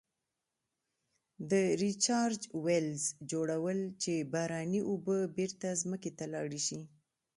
د 1.49 1.51
Recharge 1.81 2.45
wells 2.63 3.03
جوړول 3.31 3.79
چې 4.01 4.13
باراني 4.33 4.81
اوبه 4.89 5.17
بیرته 5.37 5.67
ځمکې 5.81 6.11
ته 6.17 6.25
لاړې 6.33 6.61
شي. 6.67 6.79